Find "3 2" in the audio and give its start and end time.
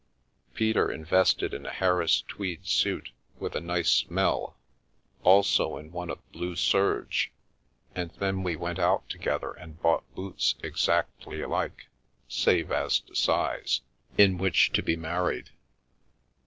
14.25-14.25